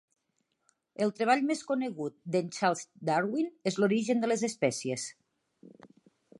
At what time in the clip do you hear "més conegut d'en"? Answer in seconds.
1.49-2.49